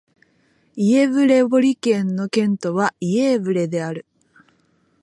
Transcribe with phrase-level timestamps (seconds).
[0.75, 4.07] イェヴレボリ県の県都はイェーヴレである